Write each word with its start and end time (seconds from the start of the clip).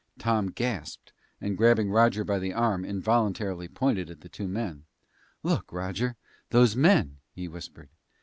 Tom 0.17 0.47
gasped, 0.47 1.13
and 1.39 1.55
grabbing 1.55 1.91
Roger 1.91 2.23
by 2.23 2.39
the 2.39 2.53
arm, 2.53 2.83
involuntarily 2.83 3.67
pointed 3.67 4.09
at 4.09 4.21
the 4.21 4.29
two 4.29 4.47
men. 4.47 4.85
"Look, 5.43 5.71
Roger 5.71 6.15
those 6.49 6.75
men" 6.75 7.17
he 7.35 7.47
whispered. 7.47 7.89